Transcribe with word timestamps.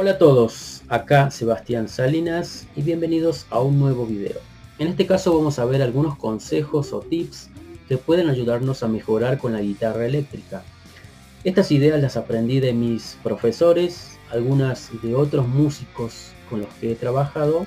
Hola 0.00 0.12
a 0.12 0.18
todos, 0.18 0.82
acá 0.86 1.28
Sebastián 1.32 1.88
Salinas 1.88 2.68
y 2.76 2.82
bienvenidos 2.82 3.46
a 3.50 3.58
un 3.58 3.80
nuevo 3.80 4.06
video. 4.06 4.38
En 4.78 4.86
este 4.86 5.08
caso 5.08 5.36
vamos 5.36 5.58
a 5.58 5.64
ver 5.64 5.82
algunos 5.82 6.16
consejos 6.16 6.92
o 6.92 7.00
tips 7.00 7.50
que 7.88 7.96
pueden 7.96 8.28
ayudarnos 8.28 8.84
a 8.84 8.86
mejorar 8.86 9.38
con 9.38 9.54
la 9.54 9.60
guitarra 9.60 10.06
eléctrica. 10.06 10.62
Estas 11.42 11.72
ideas 11.72 12.00
las 12.00 12.16
aprendí 12.16 12.60
de 12.60 12.72
mis 12.74 13.18
profesores, 13.24 14.20
algunas 14.30 14.88
de 15.02 15.16
otros 15.16 15.48
músicos 15.48 16.30
con 16.48 16.60
los 16.60 16.68
que 16.74 16.92
he 16.92 16.94
trabajado 16.94 17.66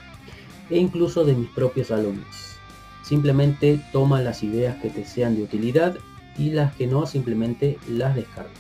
e 0.70 0.78
incluso 0.78 1.26
de 1.26 1.34
mis 1.34 1.50
propios 1.50 1.92
alumnos. 1.92 2.56
Simplemente 3.04 3.78
toma 3.92 4.22
las 4.22 4.42
ideas 4.42 4.82
que 4.82 4.90
te 4.90 5.04
sean 5.04 5.36
de 5.36 5.44
utilidad 5.44 5.98
y 6.38 6.52
las 6.52 6.74
que 6.76 6.88
no 6.88 7.06
simplemente 7.08 7.78
las 7.90 8.16
descargas. 8.16 8.54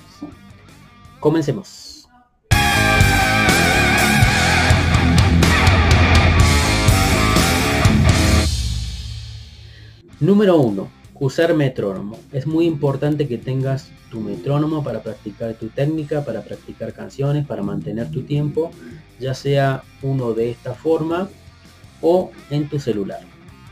Comencemos. 1.21 1.91
Número 10.22 10.55
1. 10.58 10.88
Usar 11.20 11.55
metrónomo. 11.55 12.16
Es 12.32 12.46
muy 12.46 12.68
importante 12.68 13.27
que 13.27 13.40
tengas 13.40 13.90
tu 14.12 14.20
metrónomo 14.20 14.84
para 14.84 15.02
practicar 15.02 15.55
tu 15.55 15.70
técnica, 15.70 16.24
para 16.24 16.44
practicar 16.44 16.94
canciones, 16.94 17.48
para 17.48 17.64
mantener 17.64 18.12
tu 18.12 18.22
tiempo, 18.22 18.70
ya 19.20 19.34
sea 19.34 19.82
uno 20.04 20.34
de 20.34 20.52
esta 20.52 20.76
forma 20.76 21.27
o 22.04 22.30
en 22.52 22.70
tu 22.70 22.80
celular. 22.80 23.22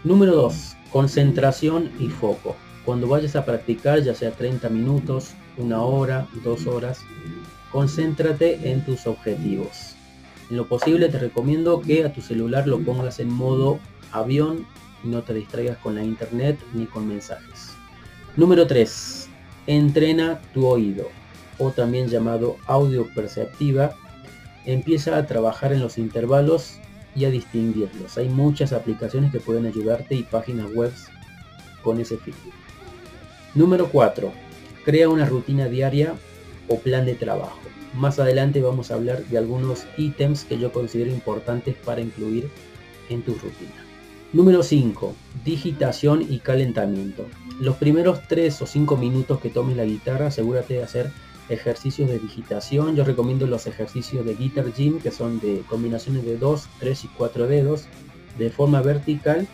Número 0.04 0.36
2. 0.36 0.76
Concentración 0.92 1.92
y 2.00 2.08
foco. 2.08 2.56
Cuando 2.84 3.08
vayas 3.08 3.36
a 3.36 3.46
practicar, 3.46 4.02
ya 4.02 4.16
sea 4.16 4.32
30 4.32 4.70
minutos, 4.70 5.34
una 5.56 5.84
hora, 5.84 6.28
dos 6.44 6.66
horas, 6.66 7.02
concéntrate 7.72 8.72
en 8.72 8.84
tus 8.84 9.06
objetivos. 9.06 9.94
En 10.50 10.58
lo 10.58 10.68
posible 10.68 11.10
te 11.10 11.20
recomiendo 11.20 11.80
que 11.80 12.06
a 12.06 12.12
tu 12.12 12.22
celular 12.22 12.68
lo 12.68 12.80
pongas 12.80 13.20
en 13.20 13.32
modo 13.32 13.78
avión 14.12 14.66
no 15.04 15.24
te 15.24 15.34
distraigas 15.34 15.78
con 15.78 15.96
la 15.96 16.04
internet 16.04 16.60
ni 16.74 16.86
con 16.86 17.08
mensajes. 17.08 17.72
Número 18.36 18.68
3. 18.68 19.30
Entrena 19.68 20.40
tu 20.54 20.66
oído 20.66 21.10
o 21.58 21.72
también 21.72 22.08
llamado 22.08 22.58
audio 22.66 23.08
perceptiva. 23.14 23.96
Empieza 24.66 25.18
a 25.18 25.26
trabajar 25.26 25.74
en 25.74 25.82
los 25.82 25.98
intervalos 25.98 26.80
y 27.16 27.26
a 27.26 27.30
distinguirlos. 27.30 28.18
Hay 28.18 28.30
muchas 28.30 28.74
aplicaciones 28.74 29.32
que 29.32 29.40
pueden 29.40 29.66
ayudarte 29.66 30.16
y 30.16 30.24
páginas 30.24 30.72
web 30.74 30.92
con 31.84 32.00
ese 32.00 32.18
fin. 32.18 32.36
Número 33.56 33.90
4. 33.90 34.32
Crea 34.86 35.10
una 35.10 35.26
rutina 35.26 35.68
diaria 35.68 36.14
o 36.68 36.80
plan 36.80 37.06
de 37.06 37.16
trabajo. 37.16 37.60
Más 37.96 38.20
adelante 38.20 38.62
vamos 38.62 38.92
a 38.92 38.96
hablar 38.96 39.26
de 39.26 39.38
algunos 39.38 39.86
ítems 39.98 40.44
que 40.44 40.60
yo 40.60 40.72
considero 40.72 41.12
importantes 41.12 41.76
para 41.76 42.02
incluir 42.02 42.50
en 43.10 43.24
tu 43.24 43.34
rutina. 43.34 43.89
Número 44.32 44.62
5. 44.62 45.16
Digitación 45.44 46.22
y 46.22 46.38
calentamiento. 46.38 47.26
Los 47.60 47.78
primeros 47.78 48.28
3 48.28 48.62
o 48.62 48.68
5 48.68 48.96
minutos 48.96 49.40
que 49.40 49.50
tomes 49.50 49.76
la 49.76 49.86
guitarra, 49.86 50.28
asegúrate 50.28 50.76
de 50.76 50.84
hacer 50.84 51.12
ejercicios 51.50 52.08
de 52.12 52.20
digitación. 52.20 52.96
Yo 52.96 53.04
recomiendo 53.04 53.48
los 53.48 53.66
ejercicios 53.66 54.24
de 54.24 54.36
Guitar 54.36 54.72
Gym, 54.72 55.00
que 55.00 55.10
son 55.10 55.40
de 55.40 55.64
combinaciones 55.68 56.26
de 56.26 56.38
2, 56.38 56.70
3 56.80 57.06
y 57.06 57.08
4 57.08 57.48
dedos, 57.48 57.86
de 58.38 58.52
forma 58.52 58.84
vertical 58.84 59.48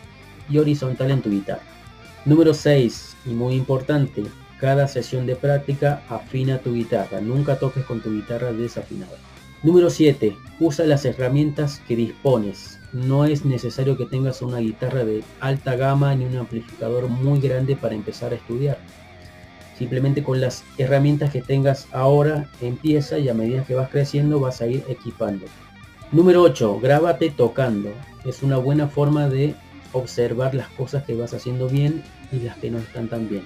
y 0.49 0.57
horizontal 0.57 1.09
en 1.11 1.21
tu 1.21 1.29
guitarra. 1.29 1.63
Número 2.25 2.53
6. 2.53 3.15
Y 3.27 3.29
muy 3.29 3.55
importante, 3.55 4.25
cada 4.59 4.89
sesión 4.89 5.25
de 5.25 5.37
práctica 5.37 6.03
afina 6.09 6.59
tu 6.59 6.73
guitarra. 6.73 7.21
Nunca 7.21 7.57
toques 7.59 7.85
con 7.85 8.01
tu 8.01 8.11
guitarra 8.11 8.51
desafinada. 8.51 9.15
Número 9.65 9.89
7. 9.89 10.37
Usa 10.59 10.85
las 10.85 11.05
herramientas 11.05 11.81
que 11.87 11.95
dispones. 11.95 12.77
No 12.93 13.25
es 13.25 13.45
necesario 13.45 13.97
que 13.97 14.05
tengas 14.05 14.43
una 14.43 14.59
guitarra 14.59 15.03
de 15.03 15.23
alta 15.39 15.75
gama 15.75 16.13
ni 16.13 16.25
un 16.25 16.37
amplificador 16.37 17.07
muy 17.07 17.39
grande 17.39 17.75
para 17.75 17.95
empezar 17.95 18.31
a 18.31 18.35
estudiar. 18.35 18.77
Simplemente 19.75 20.23
con 20.23 20.39
las 20.39 20.63
herramientas 20.77 21.31
que 21.31 21.41
tengas 21.41 21.87
ahora 21.93 22.47
empieza 22.61 23.17
y 23.17 23.27
a 23.27 23.33
medida 23.33 23.63
que 23.63 23.73
vas 23.73 23.89
creciendo 23.89 24.39
vas 24.39 24.61
a 24.61 24.67
ir 24.67 24.83
equipando. 24.87 25.47
Número 26.11 26.43
8. 26.43 26.79
Grábate 26.79 27.31
tocando. 27.31 27.89
Es 28.23 28.43
una 28.43 28.57
buena 28.57 28.87
forma 28.87 29.29
de 29.29 29.55
observar 29.93 30.53
las 30.53 30.67
cosas 30.67 31.05
que 31.05 31.15
vas 31.15 31.33
haciendo 31.33 31.67
bien 31.67 32.03
y 32.31 32.37
las 32.41 32.55
que 32.57 32.69
no 32.69 32.77
están 32.77 33.07
tan 33.07 33.27
bien. 33.27 33.41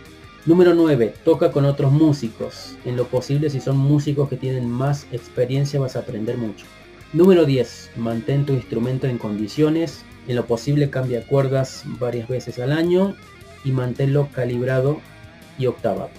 Número 0.46 0.74
9. 0.74 1.14
Toca 1.26 1.52
con 1.52 1.66
otros 1.66 1.92
músicos. 1.92 2.78
En 2.86 2.96
lo 2.96 3.08
posible, 3.08 3.50
si 3.50 3.60
son 3.60 3.78
músicos 3.78 4.30
que 4.30 4.38
tienen 4.38 4.70
más 4.70 5.06
experiencia, 5.12 5.82
vas 5.82 5.98
a 5.98 6.00
aprender 6.00 6.38
mucho. 6.38 6.66
Número 7.12 7.44
10. 7.44 7.92
Mantén 7.98 8.46
tu 8.46 8.54
instrumento 8.54 9.06
en 9.06 9.18
condiciones. 9.18 10.06
En 10.30 10.38
lo 10.38 10.46
posible, 10.46 10.90
cambia 10.90 11.28
cuerdas 11.28 11.84
varias 12.00 12.30
veces 12.30 12.58
al 12.60 12.72
año 12.72 13.16
y 13.66 13.72
manténlo 13.72 14.30
calibrado 14.32 15.02
y 15.58 15.66
octavado. 15.66 16.10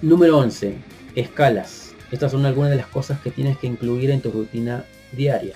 Número 0.00 0.38
11. 0.38 0.74
Escalas. 1.14 1.92
Estas 2.10 2.32
son 2.32 2.46
algunas 2.46 2.70
de 2.70 2.76
las 2.76 2.86
cosas 2.86 3.20
que 3.20 3.30
tienes 3.30 3.58
que 3.58 3.66
incluir 3.66 4.10
en 4.10 4.22
tu 4.22 4.30
rutina 4.30 4.86
diaria. 5.12 5.54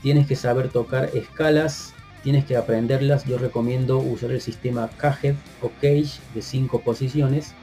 Tienes 0.00 0.28
que 0.28 0.36
saber 0.36 0.68
tocar 0.68 1.10
escalas 1.12 1.92
tienes 2.26 2.44
que 2.44 2.56
aprenderlas. 2.56 3.24
Yo 3.24 3.38
recomiendo 3.38 3.98
usar 3.98 4.32
el 4.32 4.40
sistema 4.40 4.90
Cage 4.96 5.36
o 5.62 5.70
Cage 5.80 6.18
de 6.34 6.42
5 6.42 6.80
posiciones. 6.80 7.54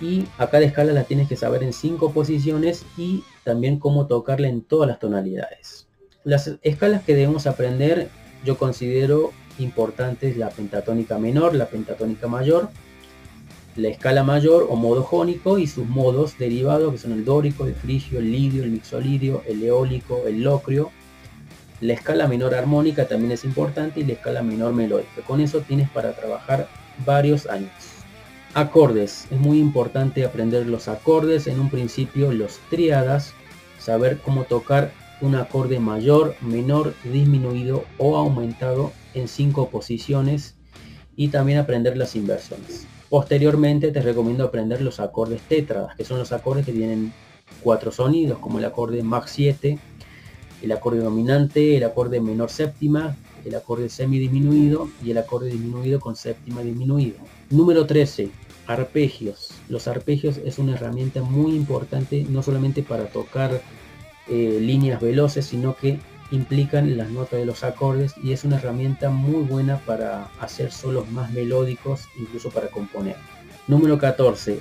Y 0.00 0.24
a 0.38 0.46
cada 0.46 0.64
escala 0.64 0.94
la 0.94 1.04
tienes 1.04 1.28
que 1.28 1.36
saber 1.36 1.62
en 1.62 1.74
5 1.74 2.10
posiciones 2.12 2.86
y 2.96 3.22
también 3.44 3.78
cómo 3.78 4.06
tocarla 4.06 4.48
en 4.48 4.62
todas 4.62 4.88
las 4.88 4.98
tonalidades. 4.98 5.88
Las 6.24 6.52
escalas 6.62 7.02
que 7.02 7.14
debemos 7.14 7.46
aprender 7.46 8.08
yo 8.46 8.56
considero 8.56 9.32
importantes 9.58 10.38
la 10.38 10.48
pentatónica 10.48 11.18
menor, 11.18 11.54
la 11.54 11.66
pentatónica 11.66 12.28
mayor, 12.28 12.70
la 13.76 13.88
escala 13.88 14.24
mayor 14.24 14.68
o 14.70 14.76
modo 14.76 15.02
jónico 15.02 15.58
y 15.58 15.66
sus 15.66 15.86
modos 15.86 16.38
derivados 16.38 16.92
que 16.92 16.98
son 16.98 17.12
el 17.12 17.26
dórico, 17.26 17.66
el 17.66 17.74
frigio, 17.74 18.20
el 18.20 18.32
lidio, 18.32 18.64
el 18.64 18.70
mixolidio, 18.70 19.42
el 19.46 19.62
eólico, 19.62 20.22
el 20.26 20.44
locrio 20.44 20.90
la 21.80 21.92
escala 21.92 22.26
menor 22.26 22.54
armónica 22.54 23.06
también 23.06 23.32
es 23.32 23.44
importante 23.44 24.00
y 24.00 24.04
la 24.04 24.14
escala 24.14 24.42
menor 24.42 24.72
melódica. 24.72 25.22
Con 25.26 25.40
eso 25.40 25.60
tienes 25.60 25.90
para 25.90 26.12
trabajar 26.12 26.68
varios 27.04 27.46
años. 27.46 27.70
Acordes. 28.54 29.26
Es 29.30 29.38
muy 29.38 29.58
importante 29.58 30.24
aprender 30.24 30.66
los 30.66 30.88
acordes. 30.88 31.46
En 31.46 31.60
un 31.60 31.68
principio 31.68 32.32
los 32.32 32.58
triadas. 32.70 33.34
Saber 33.78 34.18
cómo 34.24 34.44
tocar 34.44 34.90
un 35.20 35.34
acorde 35.34 35.78
mayor, 35.78 36.34
menor, 36.40 36.94
disminuido 37.04 37.84
o 37.98 38.16
aumentado 38.16 38.92
en 39.12 39.28
cinco 39.28 39.68
posiciones. 39.68 40.54
Y 41.14 41.28
también 41.28 41.58
aprender 41.58 41.96
las 41.98 42.16
inversiones. 42.16 42.86
Posteriormente 43.10 43.92
te 43.92 44.00
recomiendo 44.00 44.44
aprender 44.44 44.80
los 44.80 44.98
acordes 44.98 45.40
tétradas, 45.42 45.94
que 45.94 46.04
son 46.04 46.18
los 46.18 46.32
acordes 46.32 46.66
que 46.66 46.72
tienen 46.72 47.12
cuatro 47.62 47.92
sonidos, 47.92 48.38
como 48.38 48.58
el 48.58 48.64
acorde 48.64 49.02
Mach 49.02 49.26
7, 49.26 49.78
el 50.62 50.72
acorde 50.72 51.00
dominante, 51.00 51.76
el 51.76 51.84
acorde 51.84 52.20
menor 52.20 52.50
séptima, 52.50 53.16
el 53.44 53.54
acorde 53.54 53.88
semidisminuido 53.88 54.88
y 55.04 55.10
el 55.10 55.18
acorde 55.18 55.50
disminuido 55.50 56.00
con 56.00 56.16
séptima 56.16 56.62
disminuido. 56.62 57.18
Número 57.50 57.86
13. 57.86 58.30
Arpegios. 58.66 59.50
Los 59.68 59.86
arpegios 59.86 60.38
es 60.38 60.58
una 60.58 60.74
herramienta 60.74 61.22
muy 61.22 61.54
importante 61.54 62.26
no 62.28 62.42
solamente 62.42 62.82
para 62.82 63.06
tocar 63.06 63.62
eh, 64.28 64.58
líneas 64.60 65.00
veloces, 65.00 65.46
sino 65.46 65.76
que 65.76 66.00
implican 66.32 66.96
las 66.96 67.10
notas 67.10 67.38
de 67.38 67.46
los 67.46 67.62
acordes 67.62 68.14
y 68.22 68.32
es 68.32 68.44
una 68.44 68.56
herramienta 68.56 69.10
muy 69.10 69.44
buena 69.44 69.78
para 69.78 70.24
hacer 70.40 70.72
solos 70.72 71.08
más 71.10 71.30
melódicos, 71.30 72.08
incluso 72.18 72.50
para 72.50 72.68
componer. 72.68 73.16
Número 73.68 73.98
14. 73.98 74.58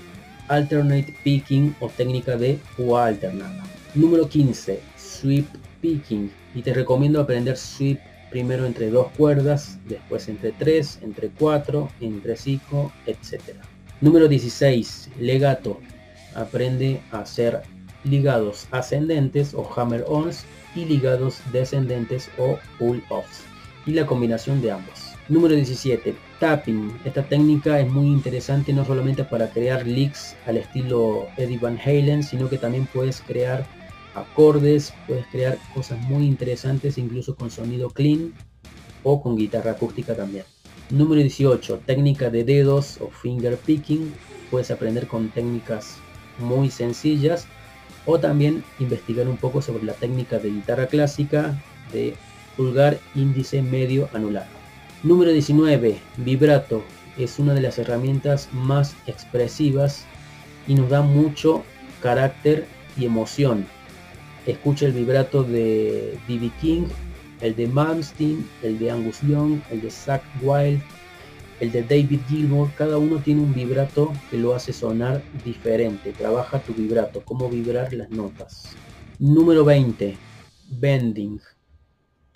Alternate 0.48 1.16
picking 1.24 1.76
o 1.80 1.90
técnica 1.90 2.38
de 2.38 2.60
púa 2.78 3.08
alternada. 3.08 3.64
Número 3.96 4.30
15. 4.30 4.80
Sweep 4.96 5.48
y 5.86 6.62
te 6.62 6.74
recomiendo 6.74 7.22
aprender 7.22 7.58
sweep 7.58 8.00
primero 8.30 8.66
entre 8.66 8.90
dos 8.90 9.08
cuerdas, 9.18 9.78
después 9.88 10.28
entre 10.28 10.52
tres, 10.52 11.00
entre 11.02 11.30
cuatro, 11.30 11.90
entre 12.02 12.36
cinco, 12.36 12.92
etc. 13.06 13.42
Número 14.02 14.28
16. 14.28 15.12
Legato. 15.20 15.80
Aprende 16.34 17.00
a 17.12 17.20
hacer 17.20 17.62
ligados 18.04 18.68
ascendentes 18.72 19.54
o 19.54 19.70
hammer-ons 19.76 20.44
y 20.76 20.84
ligados 20.86 21.40
descendentes 21.54 22.30
o 22.38 22.60
pull-offs 22.78 23.46
y 23.86 23.92
la 23.94 24.06
combinación 24.06 24.62
de 24.62 24.72
ambos. 24.72 25.14
Número 25.30 25.56
17. 25.56 26.14
Tapping. 26.40 26.92
Esta 27.06 27.24
técnica 27.24 27.80
es 27.80 27.90
muy 27.90 28.08
interesante 28.08 28.74
no 28.74 28.84
solamente 28.84 29.24
para 29.24 29.50
crear 29.50 29.88
licks 29.88 30.36
al 30.46 30.58
estilo 30.58 31.28
Eddie 31.38 31.58
Van 31.58 31.80
Halen, 31.80 32.22
sino 32.22 32.50
que 32.50 32.58
también 32.58 32.88
puedes 32.94 33.22
crear 33.22 33.66
acordes, 34.16 34.94
puedes 35.08 35.28
crear 35.28 35.60
cosas 35.74 36.00
muy 36.02 36.26
interesantes 36.26 36.98
incluso 36.98 37.36
con 37.36 37.52
sonido 37.52 37.90
clean 37.90 38.34
o 39.04 39.22
con 39.22 39.36
guitarra 39.36 39.72
acústica 39.72 40.16
también. 40.16 40.46
Número 40.90 41.22
18. 41.22 41.82
Técnica 41.86 42.30
de 42.30 42.44
dedos 42.44 43.00
o 43.02 43.10
finger 43.10 43.58
picking. 43.58 44.14
Puedes 44.52 44.72
aprender 44.72 45.08
con 45.08 45.30
técnicas 45.30 45.98
muy 46.40 46.70
sencillas 46.70 47.48
o 48.06 48.20
también 48.20 48.64
investigar 48.80 49.28
un 49.28 49.38
poco 49.38 49.62
sobre 49.62 49.84
la 49.84 49.94
técnica 49.94 50.40
de 50.40 50.50
guitarra 50.50 50.88
clásica 50.88 51.62
de 51.92 52.16
pulgar, 52.56 53.00
índice, 53.16 53.62
medio, 53.62 54.10
anular. 54.14 54.48
Número 55.04 55.32
19. 55.32 55.98
Vibrato. 56.18 56.84
Es 57.18 57.40
una 57.40 57.54
de 57.54 57.62
las 57.62 57.80
herramientas 57.80 58.50
más 58.52 58.96
expresivas 59.08 60.06
y 60.68 60.76
nos 60.76 60.90
da 60.90 61.02
mucho 61.02 61.64
carácter 62.02 62.68
y 62.98 63.06
emoción. 63.06 63.66
Escucha 64.46 64.86
el 64.86 64.94
vibrato 64.94 65.44
de 65.44 66.18
B.B. 66.28 66.52
King, 66.62 66.84
el 67.42 67.56
de 67.56 67.68
Malmsteen, 67.68 68.48
el 68.62 68.78
de 68.78 68.92
Angus 68.92 69.22
Young, 69.22 69.60
el 69.72 69.82
de 69.82 69.90
Zach 69.90 70.22
Wild, 70.42 70.82
el 71.60 71.72
de 71.72 71.84
David 71.84 72.20
Gilmour, 72.28 72.70
cada 72.78 72.98
uno 72.98 73.18
tiene 73.18 73.42
un 73.42 73.54
vibrato 73.54 74.12
que 74.30 74.38
lo 74.38 74.54
hace 74.54 74.74
sonar 74.74 75.24
diferente. 75.44 76.12
Trabaja 76.12 76.60
tu 76.60 76.74
vibrato, 76.74 77.22
cómo 77.24 77.50
vibrar 77.50 77.94
las 77.94 78.10
notas. 78.10 78.76
Número 79.20 79.64
20. 79.64 80.18
Bending. 80.70 81.40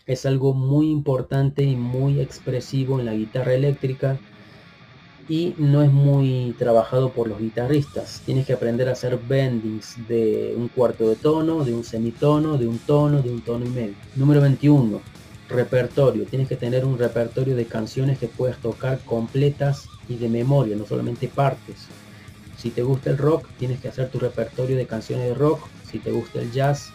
Es 0.06 0.26
algo 0.26 0.54
muy 0.54 0.90
importante 0.90 1.64
y 1.64 1.76
muy 1.76 2.22
expresivo 2.22 3.00
en 3.00 3.06
la 3.06 3.14
guitarra 3.14 3.54
eléctrica 3.54 4.18
y 5.30 5.54
no 5.58 5.84
es 5.84 5.92
muy 5.92 6.56
trabajado 6.58 7.12
por 7.12 7.30
los 7.30 7.40
guitarristas. 7.40 8.22
Tienes 8.26 8.46
que 8.46 8.54
aprender 8.54 8.90
a 8.90 8.94
hacer 8.94 9.18
bendings 9.18 10.08
de 10.08 10.54
un 10.58 10.68
cuarto 10.68 11.08
de 11.08 11.16
tono, 11.16 11.64
de 11.64 11.74
un 11.74 11.84
semitono, 11.84 12.58
de 12.58 12.68
un 12.68 12.80
tono, 12.80 13.22
de 13.22 13.30
un 13.30 13.42
tono 13.42 13.66
y 13.66 13.70
medio. 13.70 13.96
Número 14.16 14.42
21 14.42 15.00
repertorio. 15.50 16.26
Tienes 16.26 16.48
que 16.48 16.56
tener 16.56 16.86
un 16.86 16.98
repertorio 16.98 17.56
de 17.56 17.66
canciones 17.66 18.20
que 18.20 18.28
puedas 18.28 18.58
tocar 18.60 19.00
completas 19.00 19.88
y 20.08 20.16
de 20.16 20.30
memoria, 20.30 20.76
no 20.76 20.86
solamente 20.86 21.28
partes. 21.28 21.88
Si 22.58 22.70
te 22.70 22.84
gusta 22.84 23.10
el 23.10 23.18
rock, 23.18 23.48
tienes 23.58 23.80
que 23.80 23.88
hacer 23.88 24.10
tu 24.10 24.20
repertorio 24.20 24.78
de 24.78 24.86
canciones 24.86 25.28
de 25.28 25.34
rock. 25.34 25.66
Si 25.90 26.00
te 26.00 26.12
gusta 26.12 26.40
el 26.40 26.52
jazz, 26.52 26.92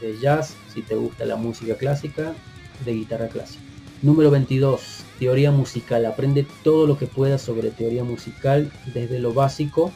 de 0.00 0.18
jazz. 0.18 0.54
Si 0.72 0.82
te 0.82 0.94
gusta 0.94 1.24
la 1.24 1.36
música 1.36 1.74
clásica, 1.74 2.34
de 2.84 2.92
guitarra 2.92 3.28
clásica. 3.28 3.67
Número 4.00 4.30
22. 4.30 5.02
Teoría 5.18 5.50
musical. 5.50 6.06
Aprende 6.06 6.46
todo 6.62 6.86
lo 6.86 6.96
que 6.96 7.08
puedas 7.08 7.42
sobre 7.42 7.72
teoría 7.72 8.04
musical 8.04 8.70
desde 8.94 9.18
lo 9.18 9.34
básico. 9.34 9.90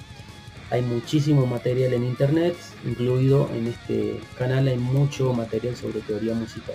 Hay 0.71 0.83
muchísimo 0.83 1.47
material 1.47 1.93
en 1.93 2.03
internet, 2.03 2.57
incluido 2.85 3.49
en 3.55 3.69
este 3.69 4.19
canal 4.37 4.67
hay 4.67 4.79
mucho 4.79 5.33
material 5.35 5.77
sobre 5.77 6.01
teoría 6.01 6.35
musical. 6.35 6.75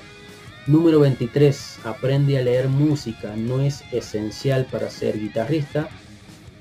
Número 0.67 1.01
23. 1.01 1.79
Aprende 1.83 2.37
a 2.37 2.43
leer 2.43 2.69
música. 2.69 3.35
No 3.35 3.59
es 3.59 3.83
esencial 3.91 4.65
para 4.71 4.89
ser 4.89 5.19
guitarrista, 5.19 5.89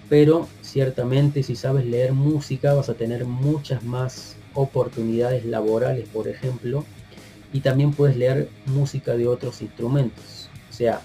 pero 0.09 0.49
ciertamente 0.63 1.45
si 1.45 1.55
sabes 1.55 1.87
leer 1.87 2.13
música 2.13 2.75
vas 2.75 2.89
a 2.89 2.95
tener 2.95 3.25
muchas 3.25 3.85
más 3.85 4.35
oportunidades 4.53 5.45
laborales, 5.45 6.09
por 6.09 6.27
ejemplo, 6.27 6.85
y 7.53 7.61
también 7.61 7.93
puedes 7.93 8.17
leer 8.17 8.49
música 8.67 9.17
de 9.17 9.29
otros 9.29 9.63
instrumentos. 9.63 10.46
Sea, 10.77 11.01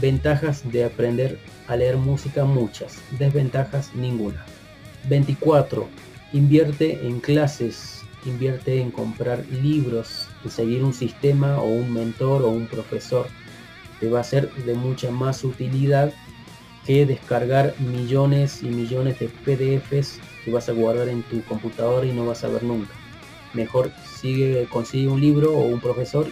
ventajas 0.00 0.68
de 0.72 0.84
aprender 0.84 1.38
a 1.68 1.76
leer 1.76 1.96
música 1.96 2.44
muchas, 2.44 2.98
desventajas 3.20 3.94
ninguna. 3.94 4.44
24. 5.08 5.86
Invierte 6.32 7.06
en 7.06 7.20
clases, 7.20 8.02
invierte 8.24 8.80
en 8.80 8.90
comprar 8.90 9.44
libros, 9.46 10.26
seguir 10.48 10.82
un 10.82 10.92
sistema 10.92 11.58
o 11.58 11.66
un 11.66 11.92
mentor 11.92 12.42
o 12.42 12.48
un 12.48 12.66
profesor. 12.66 13.28
Te 14.00 14.10
va 14.10 14.20
a 14.20 14.24
ser 14.24 14.52
de 14.52 14.74
mucha 14.74 15.12
más 15.12 15.44
utilidad 15.44 16.12
que 16.84 17.06
descargar 17.06 17.76
millones 17.78 18.64
y 18.64 18.66
millones 18.66 19.20
de 19.20 19.28
PDFs 19.28 20.18
que 20.44 20.50
vas 20.50 20.68
a 20.68 20.72
guardar 20.72 21.08
en 21.08 21.22
tu 21.22 21.44
computadora 21.44 22.04
y 22.04 22.12
no 22.12 22.26
vas 22.26 22.42
a 22.42 22.48
ver 22.48 22.64
nunca. 22.64 22.92
Mejor 23.54 23.92
sigue, 24.20 24.66
consigue 24.68 25.06
un 25.06 25.20
libro 25.20 25.52
o 25.52 25.60
un 25.60 25.80
profesor 25.80 26.26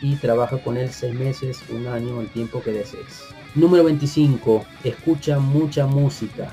y 0.00 0.16
trabaja 0.16 0.58
con 0.58 0.76
él 0.76 0.90
seis 0.90 1.14
meses, 1.14 1.60
un 1.70 1.86
año, 1.86 2.20
el 2.20 2.28
tiempo 2.28 2.62
que 2.62 2.72
desees. 2.72 3.24
Número 3.54 3.84
25. 3.84 4.64
Escucha 4.84 5.38
mucha 5.38 5.86
música. 5.86 6.52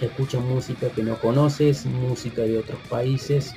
Escucha 0.00 0.38
música 0.38 0.88
que 0.90 1.02
no 1.02 1.18
conoces, 1.18 1.84
música 1.84 2.42
de 2.42 2.58
otros 2.58 2.78
países, 2.88 3.54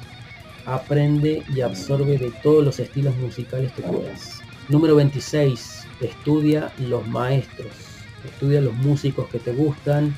aprende 0.65 1.43
y 1.55 1.61
absorbe 1.61 2.17
de 2.17 2.31
todos 2.43 2.63
los 2.63 2.79
estilos 2.79 3.15
musicales 3.17 3.71
que 3.73 3.83
puedas. 3.83 4.41
Número 4.67 4.95
26. 4.95 5.85
Estudia 6.01 6.71
los 6.79 7.07
maestros. 7.07 7.71
Estudia 8.25 8.61
los 8.61 8.73
músicos 8.73 9.27
que 9.29 9.39
te 9.39 9.53
gustan. 9.53 10.17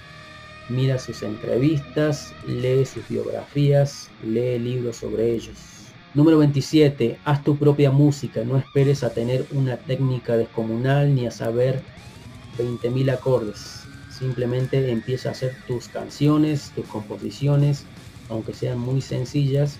Mira 0.69 0.97
sus 0.97 1.23
entrevistas, 1.23 2.33
lee 2.47 2.85
sus 2.85 3.07
biografías, 3.09 4.09
lee 4.23 4.57
libros 4.59 4.97
sobre 4.97 5.33
ellos. 5.33 5.82
Número 6.13 6.37
27. 6.37 7.17
Haz 7.25 7.43
tu 7.43 7.57
propia 7.57 7.89
música. 7.89 8.43
No 8.43 8.55
esperes 8.57 9.03
a 9.03 9.09
tener 9.09 9.47
una 9.51 9.77
técnica 9.77 10.37
descomunal 10.37 11.15
ni 11.15 11.25
a 11.25 11.31
saber 11.31 11.81
20.000 12.59 13.11
acordes. 13.11 13.81
Simplemente 14.11 14.91
empieza 14.91 15.29
a 15.29 15.31
hacer 15.31 15.55
tus 15.65 15.87
canciones, 15.87 16.71
tus 16.75 16.85
composiciones, 16.85 17.85
aunque 18.29 18.53
sean 18.53 18.77
muy 18.77 19.01
sencillas, 19.01 19.79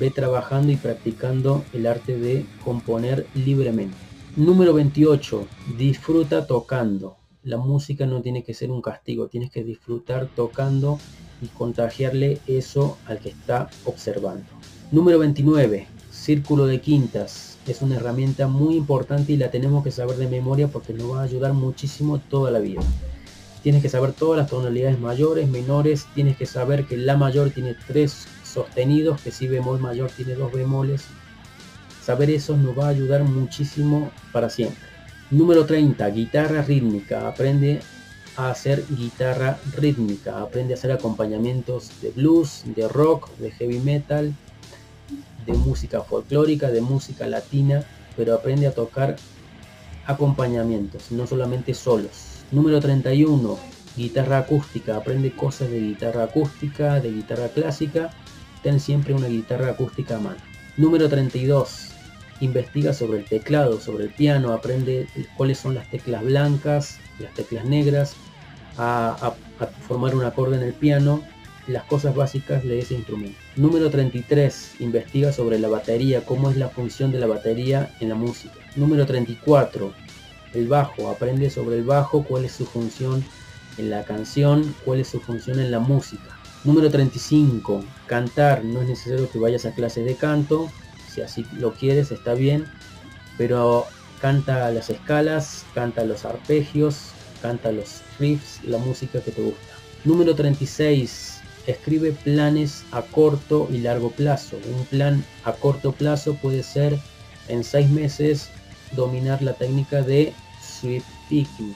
ve 0.00 0.10
trabajando 0.10 0.72
y 0.72 0.76
practicando 0.76 1.62
el 1.74 1.86
arte 1.86 2.16
de 2.16 2.46
componer 2.64 3.26
libremente. 3.34 3.96
Número 4.36 4.72
28. 4.72 5.46
Disfruta 5.76 6.46
tocando. 6.46 7.16
La 7.42 7.58
música 7.58 8.06
no 8.06 8.22
tiene 8.22 8.42
que 8.42 8.54
ser 8.54 8.70
un 8.70 8.80
castigo, 8.80 9.28
tienes 9.28 9.50
que 9.50 9.64
disfrutar 9.64 10.28
tocando 10.34 10.98
y 11.42 11.48
contagiarle 11.48 12.38
eso 12.46 12.96
al 13.06 13.18
que 13.18 13.30
está 13.30 13.68
observando. 13.84 14.44
Número 14.90 15.18
29. 15.18 15.88
Círculo 16.10 16.66
de 16.66 16.80
quintas. 16.80 17.58
Es 17.66 17.82
una 17.82 17.96
herramienta 17.96 18.46
muy 18.48 18.76
importante 18.76 19.32
y 19.32 19.36
la 19.36 19.50
tenemos 19.50 19.84
que 19.84 19.90
saber 19.90 20.16
de 20.16 20.28
memoria 20.28 20.68
porque 20.68 20.92
nos 20.92 21.10
va 21.10 21.20
a 21.20 21.24
ayudar 21.24 21.52
muchísimo 21.52 22.18
toda 22.18 22.50
la 22.50 22.60
vida. 22.60 22.80
Tienes 23.62 23.82
que 23.82 23.88
saber 23.88 24.12
todas 24.12 24.38
las 24.38 24.50
tonalidades 24.50 24.98
mayores, 24.98 25.48
menores, 25.48 26.06
tienes 26.14 26.36
que 26.36 26.46
saber 26.46 26.86
que 26.86 26.96
la 26.96 27.16
mayor 27.16 27.50
tiene 27.50 27.76
tres 27.86 28.26
sostenidos, 28.44 29.20
que 29.20 29.30
si 29.30 29.46
bemol 29.46 29.80
mayor 29.80 30.10
tiene 30.10 30.34
dos 30.34 30.52
bemoles. 30.52 31.04
Saber 32.02 32.30
eso 32.30 32.56
nos 32.56 32.76
va 32.76 32.86
a 32.86 32.90
ayudar 32.90 33.22
muchísimo 33.22 34.10
para 34.32 34.50
siempre. 34.50 34.82
Número 35.30 35.64
30, 35.64 36.08
guitarra 36.10 36.62
rítmica. 36.62 37.28
Aprende 37.28 37.80
a 38.36 38.50
hacer 38.50 38.84
guitarra 38.88 39.58
rítmica. 39.76 40.40
Aprende 40.40 40.74
a 40.74 40.76
hacer 40.76 40.92
acompañamientos 40.92 42.00
de 42.00 42.10
blues, 42.10 42.62
de 42.64 42.88
rock, 42.88 43.30
de 43.36 43.50
heavy 43.50 43.78
metal, 43.78 44.34
de 45.46 45.52
música 45.52 46.02
folclórica, 46.02 46.70
de 46.70 46.80
música 46.80 47.26
latina, 47.26 47.84
pero 48.16 48.34
aprende 48.34 48.66
a 48.66 48.74
tocar 48.74 49.16
acompañamientos, 50.06 51.10
no 51.12 51.26
solamente 51.26 51.74
solos. 51.74 52.44
Número 52.50 52.80
31, 52.80 53.58
guitarra 53.96 54.38
acústica. 54.38 54.96
Aprende 54.96 55.32
cosas 55.32 55.70
de 55.70 55.80
guitarra 55.80 56.24
acústica, 56.24 57.00
de 57.00 57.12
guitarra 57.12 57.48
clásica 57.48 58.10
ten 58.62 58.78
siempre 58.78 59.12
una 59.12 59.26
guitarra 59.26 59.70
acústica 59.70 60.16
a 60.16 60.20
mano. 60.20 60.40
Número 60.76 61.08
32. 61.08 61.91
Investiga 62.42 62.92
sobre 62.92 63.20
el 63.20 63.24
teclado, 63.24 63.80
sobre 63.80 64.02
el 64.02 64.10
piano, 64.10 64.52
aprende 64.52 65.06
cuáles 65.36 65.58
son 65.58 65.76
las 65.76 65.88
teclas 65.88 66.24
blancas, 66.24 66.98
las 67.20 67.32
teclas 67.34 67.64
negras, 67.64 68.16
a, 68.76 69.34
formar 69.86 70.16
un 70.16 70.24
acorde 70.24 70.56
en 70.56 70.64
el 70.64 70.72
piano, 70.72 71.22
las 71.68 71.84
cosas 71.84 72.16
básicas 72.16 72.64
de 72.64 72.80
ese 72.80 72.94
instrumento. 72.94 73.38
Número 73.54 73.90
33. 73.90 74.80
Investiga 74.80 75.32
sobre 75.32 75.60
la 75.60 75.68
batería, 75.68 76.26
cómo 76.26 76.50
es 76.50 76.56
la 76.56 76.68
función 76.68 77.12
de 77.12 77.20
la 77.20 77.28
batería 77.28 77.94
en 78.00 78.08
la 78.08 78.16
música. 78.16 78.54
Número 78.74 79.06
34. 79.06 79.92
El 80.54 80.66
bajo. 80.66 81.10
Aprende 81.10 81.48
sobre 81.48 81.76
el 81.76 81.84
bajo, 81.84 82.24
cuál 82.24 82.44
es 82.44 82.50
su 82.50 82.66
función 82.66 83.24
en 83.78 83.88
la 83.88 84.02
canción, 84.02 84.74
cuál 84.84 84.98
es 84.98 85.06
su 85.06 85.20
función 85.20 85.60
en 85.60 85.70
la 85.70 85.78
música. 85.78 86.36
Número 86.64 86.90
35. 86.90 87.84
Cantar. 88.08 88.64
No 88.64 88.82
es 88.82 88.88
necesario 88.88 89.30
que 89.30 89.38
vayas 89.38 89.64
a 89.64 89.72
clases 89.76 90.04
de 90.04 90.16
canto. 90.16 90.68
Si 91.12 91.20
así 91.20 91.46
lo 91.58 91.72
quieres, 91.74 92.10
está 92.10 92.34
bien. 92.34 92.64
Pero 93.38 93.86
canta 94.20 94.70
las 94.70 94.90
escalas, 94.90 95.64
canta 95.74 96.04
los 96.04 96.24
arpegios, 96.24 97.10
canta 97.40 97.72
los 97.72 98.02
riffs, 98.18 98.62
la 98.64 98.78
música 98.78 99.20
que 99.20 99.30
te 99.30 99.42
gusta. 99.42 99.60
Número 100.04 100.34
36. 100.34 101.40
Escribe 101.66 102.12
planes 102.12 102.84
a 102.90 103.02
corto 103.02 103.68
y 103.70 103.78
largo 103.78 104.10
plazo. 104.10 104.56
Un 104.76 104.84
plan 104.86 105.24
a 105.44 105.52
corto 105.52 105.92
plazo 105.92 106.34
puede 106.34 106.62
ser 106.62 106.98
en 107.48 107.62
seis 107.62 107.88
meses 107.88 108.48
dominar 108.96 109.42
la 109.42 109.54
técnica 109.54 110.02
de 110.02 110.32
sweep 110.60 111.04
picking. 111.28 111.74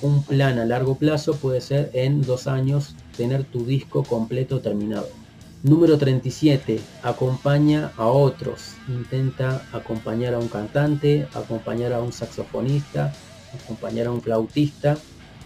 Un 0.00 0.22
plan 0.24 0.58
a 0.58 0.64
largo 0.64 0.96
plazo 0.96 1.36
puede 1.36 1.60
ser 1.60 1.90
en 1.92 2.22
dos 2.22 2.48
años 2.48 2.96
tener 3.16 3.44
tu 3.44 3.64
disco 3.64 4.02
completo 4.02 4.60
terminado. 4.60 5.08
Número 5.64 5.96
37. 5.96 6.80
Acompaña 7.04 7.92
a 7.96 8.08
otros. 8.08 8.74
Intenta 8.88 9.64
acompañar 9.72 10.34
a 10.34 10.40
un 10.40 10.48
cantante, 10.48 11.28
acompañar 11.34 11.92
a 11.92 12.02
un 12.02 12.12
saxofonista, 12.12 13.12
acompañar 13.62 14.08
a 14.08 14.10
un 14.10 14.20
flautista. 14.20 14.98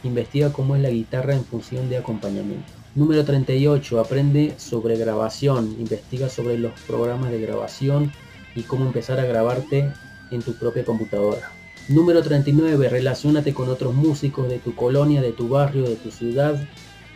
Investiga 0.05 0.55
cómo 0.55 0.75
es 0.75 0.81
la 0.81 0.89
guitarra 0.89 1.35
en 1.35 1.45
función 1.45 1.91
de 1.91 1.99
acompañamiento. 1.99 2.65
Número 2.95 3.27
38. 3.27 4.01
Aprende 4.01 4.55
sobre 4.57 4.97
grabación. 4.97 5.77
Investiga 5.79 6.31
sobre 6.31 6.57
los 6.57 6.73
programas 6.87 7.31
de 7.31 7.43
grabación 7.43 8.11
y 8.55 8.63
cómo 8.63 8.87
empezar 8.87 9.21
a 9.21 9.27
grabarte 9.27 9.93
en 10.31 10.41
tu 10.41 10.55
propia 10.55 10.87
computadora. 10.87 11.53
Número 11.91 12.23
39. 12.23 12.89
Relaciónate 12.89 13.53
con 13.53 13.69
otros 13.69 13.93
músicos 13.93 14.49
de 14.49 14.61
tu 14.61 14.75
colonia, 14.75 15.21
de 15.21 15.33
tu 15.33 15.51
barrio, 15.51 15.83
de 15.83 15.97
tu 15.97 16.11
ciudad, 16.11 16.59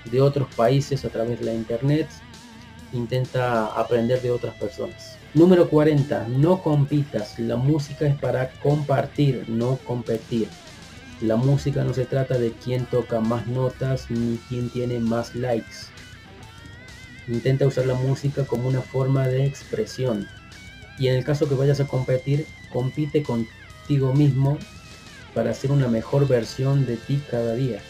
de 0.05 0.21
otros 0.21 0.55
países 0.55 1.07
a 1.07 1.09
través 1.09 1.41
de 1.41 1.47
la 1.47 1.55
internet. 1.55 2.07
Intenta 2.93 3.67
aprender 3.67 4.21
de 4.21 4.31
otras 4.31 4.55
personas. 4.55 5.17
Número 5.33 5.69
40. 5.69 6.27
No 6.29 6.63
compitas. 6.63 7.39
La 7.39 7.57
música 7.57 8.07
es 8.07 8.17
para 8.17 8.51
compartir, 8.55 9.45
no 9.49 9.77
competir. 9.77 10.49
La 11.21 11.37
música 11.37 11.85
no 11.85 11.95
se 11.95 12.07
trata 12.07 12.39
de 12.39 12.53
quién 12.53 12.87
toca 12.87 13.21
más 13.21 13.47
notas 13.47 14.11
ni 14.11 14.39
quién 14.49 14.71
tiene 14.71 14.99
más 14.99 15.35
likes. 15.35 15.91
Intenta 17.29 17.67
usar 17.67 17.87
la 17.87 17.95
música 17.95 18.45
como 18.45 18.69
una 18.69 18.81
forma 18.81 19.29
de 19.29 19.47
expresión. 19.47 20.27
Y 20.99 21.09
en 21.09 21.17
el 21.17 21.25
caso 21.25 21.49
que 21.49 21.55
vayas 21.55 21.79
a 21.81 21.87
competir, 21.87 22.47
compite 22.73 23.23
contigo 23.23 24.13
mismo 24.15 24.59
para 25.35 25.51
hacer 25.51 25.71
una 25.71 25.89
mejor 25.89 26.27
versión 26.27 26.87
de 26.87 26.97
ti 26.97 27.23
cada 27.31 27.55
día. 27.55 27.81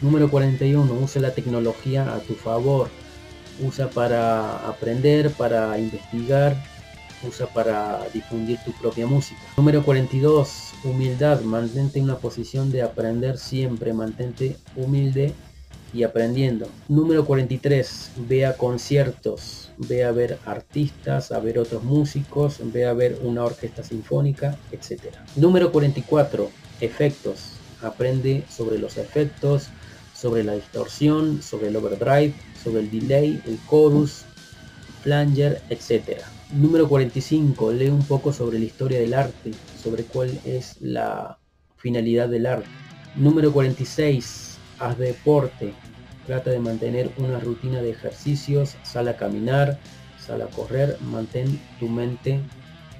Número 0.00 0.30
41. 0.30 0.90
Usa 0.94 1.20
la 1.20 1.34
tecnología 1.34 2.14
a 2.14 2.20
tu 2.20 2.34
favor. 2.34 2.88
Usa 3.60 3.90
para 3.90 4.56
aprender, 4.68 5.30
para 5.32 5.78
investigar, 5.78 6.56
usa 7.26 7.46
para 7.46 8.06
difundir 8.12 8.58
tu 8.64 8.72
propia 8.72 9.06
música. 9.06 9.40
Número 9.56 9.82
42, 9.82 10.72
humildad, 10.84 11.40
mantente 11.40 11.98
en 11.98 12.04
una 12.04 12.18
posición 12.18 12.70
de 12.70 12.82
aprender 12.82 13.38
siempre, 13.38 13.92
mantente 13.92 14.56
humilde 14.76 15.32
y 15.92 16.02
aprendiendo. 16.02 16.68
Número 16.88 17.24
43, 17.24 18.10
ve 18.28 18.46
a 18.46 18.56
conciertos, 18.56 19.70
ve 19.78 20.04
a 20.04 20.12
ver 20.12 20.38
artistas, 20.44 21.32
a 21.32 21.40
ver 21.40 21.58
otros 21.58 21.82
músicos, 21.82 22.58
ve 22.60 22.86
a 22.86 22.92
ver 22.92 23.18
una 23.22 23.44
orquesta 23.44 23.82
sinfónica, 23.82 24.56
etc. 24.70 25.14
Número 25.36 25.72
44, 25.72 26.50
efectos, 26.80 27.52
aprende 27.82 28.44
sobre 28.50 28.78
los 28.78 28.98
efectos, 28.98 29.68
sobre 30.18 30.42
la 30.42 30.54
distorsión, 30.54 31.42
sobre 31.42 31.68
el 31.68 31.76
overdrive, 31.76 32.34
sobre 32.62 32.80
el 32.80 32.90
delay, 32.90 33.40
el 33.46 33.58
chorus, 33.68 34.24
flanger, 35.02 35.62
etc. 35.70 36.22
Número 36.52 36.88
45. 36.88 37.72
Lee 37.72 37.88
un 37.88 38.02
poco 38.02 38.32
sobre 38.32 38.58
la 38.58 38.64
historia 38.64 38.98
del 38.98 39.14
arte, 39.14 39.52
sobre 39.80 40.02
cuál 40.04 40.38
es 40.44 40.76
la 40.80 41.38
finalidad 41.76 42.28
del 42.28 42.46
arte. 42.46 42.68
Número 43.14 43.52
46. 43.52 44.58
Haz 44.80 44.98
deporte. 44.98 45.72
Trata 46.26 46.50
de 46.50 46.58
mantener 46.58 47.10
una 47.18 47.38
rutina 47.38 47.80
de 47.80 47.90
ejercicios, 47.90 48.76
sal 48.82 49.08
a 49.08 49.16
caminar, 49.16 49.78
sal 50.18 50.42
a 50.42 50.46
correr, 50.46 50.98
mantén 51.00 51.60
tu 51.78 51.88
mente 51.88 52.40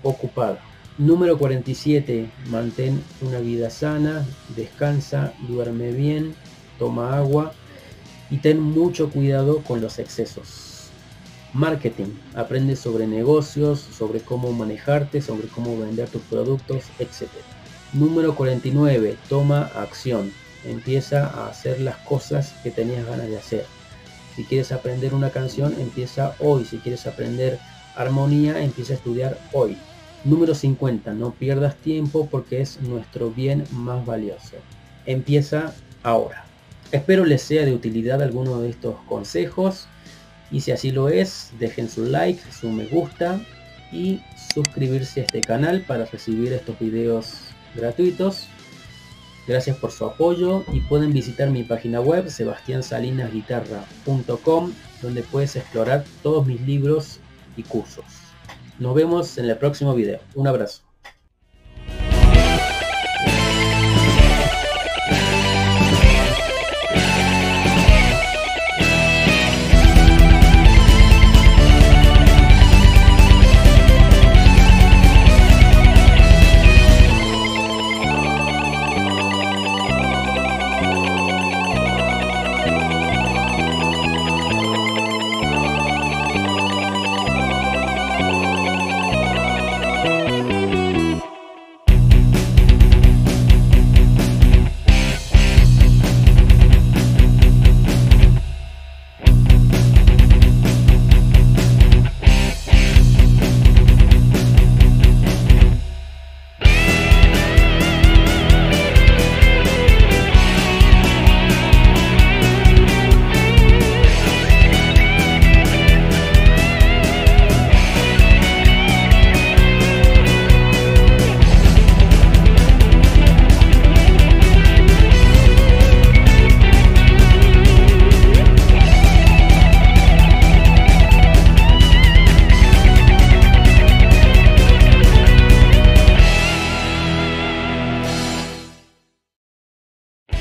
ocupada. 0.02 0.60
Número 0.98 1.36
47. 1.36 2.30
Mantén 2.48 3.02
una 3.20 3.40
vida 3.40 3.70
sana, 3.70 4.24
descansa, 4.56 5.34
duerme 5.48 5.92
bien, 5.92 6.34
toma 6.78 7.16
agua 7.16 7.52
y 8.30 8.38
ten 8.38 8.60
mucho 8.60 9.10
cuidado 9.10 9.58
con 9.62 9.80
los 9.80 9.98
excesos. 9.98 10.68
Marketing. 11.54 12.14
Aprende 12.34 12.76
sobre 12.76 13.06
negocios, 13.06 13.80
sobre 13.80 14.20
cómo 14.20 14.52
manejarte, 14.52 15.22
sobre 15.22 15.48
cómo 15.48 15.78
vender 15.78 16.08
tus 16.08 16.22
productos, 16.22 16.84
etc. 16.98 17.28
Número 17.92 18.34
49. 18.34 19.16
Toma 19.28 19.62
acción. 19.74 20.32
Empieza 20.64 21.26
a 21.26 21.48
hacer 21.48 21.80
las 21.80 21.96
cosas 21.98 22.54
que 22.62 22.70
tenías 22.70 23.06
ganas 23.06 23.28
de 23.28 23.38
hacer. 23.38 23.66
Si 24.36 24.44
quieres 24.44 24.72
aprender 24.72 25.14
una 25.14 25.30
canción, 25.30 25.74
empieza 25.80 26.34
hoy. 26.38 26.64
Si 26.64 26.78
quieres 26.78 27.06
aprender 27.06 27.58
armonía, 27.96 28.62
empieza 28.62 28.92
a 28.92 28.96
estudiar 28.96 29.38
hoy. 29.52 29.76
Número 30.24 30.54
50. 30.54 31.14
No 31.14 31.32
pierdas 31.32 31.76
tiempo 31.76 32.28
porque 32.30 32.60
es 32.60 32.80
nuestro 32.82 33.30
bien 33.30 33.64
más 33.72 34.04
valioso. 34.04 34.56
Empieza 35.06 35.72
ahora. 36.02 36.47
Espero 36.92 37.24
les 37.24 37.42
sea 37.42 37.64
de 37.64 37.72
utilidad 37.72 38.22
alguno 38.22 38.60
de 38.60 38.70
estos 38.70 38.96
consejos. 39.08 39.88
Y 40.50 40.62
si 40.62 40.72
así 40.72 40.90
lo 40.90 41.10
es, 41.10 41.52
dejen 41.58 41.90
su 41.90 42.06
like, 42.06 42.40
su 42.52 42.70
me 42.70 42.86
gusta 42.86 43.38
y 43.92 44.22
suscribirse 44.54 45.20
a 45.20 45.24
este 45.24 45.42
canal 45.42 45.82
para 45.82 46.06
recibir 46.06 46.52
estos 46.52 46.76
videos 46.78 47.34
gratuitos. 47.74 48.46
Gracias 49.46 49.76
por 49.78 49.92
su 49.92 50.04
apoyo 50.04 50.64
y 50.72 50.80
pueden 50.80 51.12
visitar 51.12 51.50
mi 51.50 51.62
página 51.62 52.00
web 52.00 52.28
sebastiansalinasguitarra.com 52.28 54.72
donde 55.00 55.22
puedes 55.22 55.54
explorar 55.56 56.04
todos 56.22 56.46
mis 56.46 56.60
libros 56.62 57.20
y 57.56 57.62
cursos. 57.62 58.04
Nos 58.78 58.94
vemos 58.94 59.38
en 59.38 59.46
el 59.46 59.56
próximo 59.56 59.94
video. 59.94 60.20
Un 60.34 60.48
abrazo. 60.48 60.87